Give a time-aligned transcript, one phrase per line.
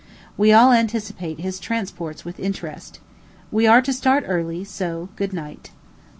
[0.35, 2.99] We all anticipate his transports with interest.
[3.51, 5.69] We are to start early; so good night.